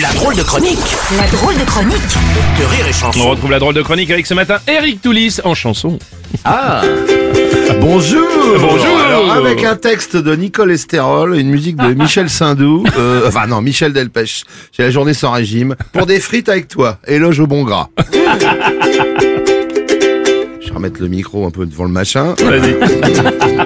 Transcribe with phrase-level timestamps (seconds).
[0.00, 0.78] La drôle de chronique
[1.18, 1.96] La drôle de chronique
[2.58, 3.30] de Rire et On Chanson.
[3.30, 5.98] retrouve la drôle de chronique avec ce matin Eric Toulis en chanson.
[6.44, 6.82] Ah
[7.80, 8.26] Bonjour
[8.58, 8.98] Bonjour.
[9.06, 13.60] Alors, avec un texte de Nicole Esterol, une musique de Michel Sindou, euh, enfin non,
[13.62, 14.44] Michel Delpech,
[14.74, 17.88] c'est la journée sans régime, pour des frites avec toi, éloge au bon gras.
[20.60, 22.34] Je vais remettre le micro un peu devant le machin.
[22.38, 22.76] Vas-y.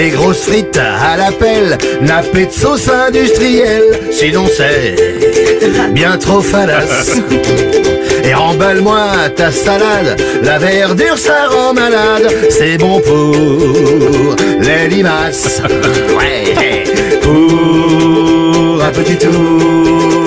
[0.00, 4.00] Des grosses frites à la pelle, nappées de sauce industrielle.
[4.10, 4.96] Sinon c'est
[5.92, 7.20] bien trop falasse.
[8.24, 15.60] Et remballe-moi ta salade, la verdure ça rend malade, c'est bon pour les limaces.
[16.18, 16.84] Ouais,
[17.20, 20.19] pour un petit tour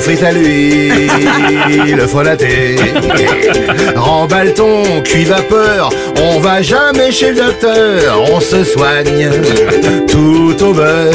[0.00, 2.76] de frites à l'huile frelaté.
[3.94, 5.90] Remballe ton cuit vapeur,
[6.22, 9.30] on va jamais chez le docteur, on se soigne
[10.08, 11.12] tout au beurre.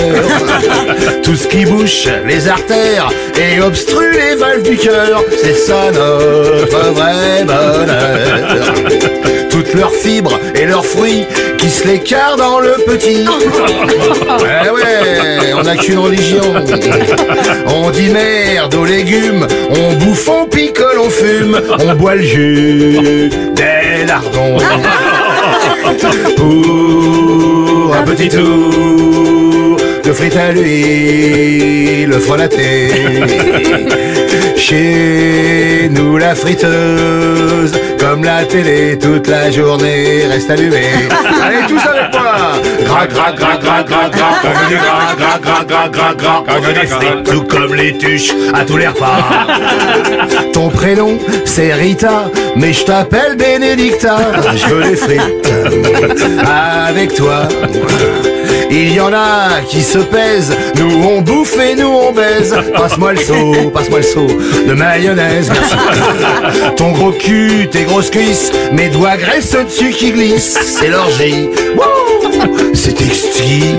[1.23, 6.91] Tout ce qui bouche les artères et obstrue les valves du cœur, c'est ça notre
[6.93, 8.84] vrai bonheur.
[9.55, 11.25] Toutes leurs fibres et leurs fruits
[11.57, 13.25] qui se l'écartent dans le petit.
[14.65, 16.41] Eh ouais, on n'a qu'une religion.
[17.67, 23.29] On dit merde aux légumes, on bouffe, on picole, on fume, on boit le jus
[23.55, 24.57] des lardons.
[26.35, 32.89] Pour un petit tour de frites à l'huile frelatée.
[34.57, 37.71] Chez nous la friteuse,
[38.15, 40.87] comme la télé toute la journée reste allumée.
[41.43, 42.35] Allez tous avec moi
[42.85, 46.43] Gras, gras, gras, gras, gras, gras, on veut du gras, gras, gras, gras, gras, gras,
[46.47, 49.17] on veut des frites, tout comme les tuches à tous les repas.
[50.53, 54.15] Ton prénom c'est Rita, mais je t'appelle Bénédicta.
[54.55, 55.51] Je veux les frites
[56.87, 57.49] avec toi.
[58.69, 62.55] Il y en a qui se pèsent, nous on bouffe et nous on baise.
[62.75, 64.27] Passe-moi le seau, passe-moi le seau
[64.67, 65.75] de mayonnaise, merci.
[66.75, 70.57] Ton gros cul, tes grosses cuisses, mes doigts graissent dessus qui glissent.
[70.79, 71.49] C'est l'orgie.
[72.73, 73.77] C'est exquis.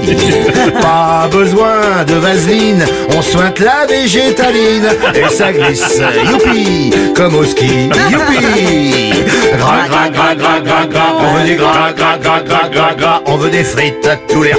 [0.80, 2.84] Pas besoin de vaseline,
[3.16, 6.00] on sointe la végétaline et ça glisse.
[6.30, 7.90] Youpi, comme au ski.
[8.10, 9.12] Youpi.
[9.58, 13.36] Gras, gras, gras, gras, gras, gras, on veut du gras, gras, gras, gras, gras, on
[13.36, 14.54] veut des frites à tous les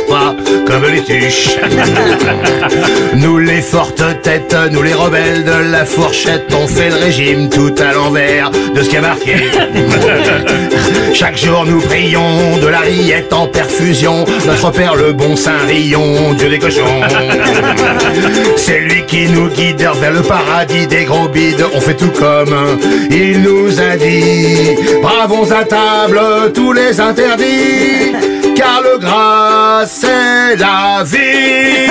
[0.65, 1.57] comme les tuches.
[3.15, 7.73] Nous les fortes têtes, nous les rebelles de la fourchette, on fait le régime tout
[7.79, 9.35] à l'envers de ce qui a marqué.
[11.13, 16.49] Chaque jour nous prions de la rillette en perfusion, notre père le bon Saint-Rion, Dieu
[16.49, 17.01] des cochons.
[18.55, 22.79] C'est lui qui nous guide vers le paradis des gros bides, on fait tout comme
[23.09, 24.75] il nous a dit.
[25.01, 26.19] Bravons à table
[26.53, 28.13] tous les interdits,
[28.57, 31.87] car le gras c'est la vie.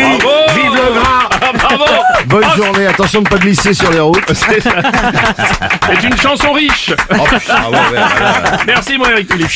[0.00, 1.84] Bravo Vive le gras Ah, Bravo
[2.26, 4.20] Bonne journée, attention de pas glisser sur les routes.
[4.34, 6.92] C'est une chanson riche.
[7.10, 8.58] Oh, putain, ouais, ouais, voilà.
[8.66, 9.54] Merci mon Eric Toulis.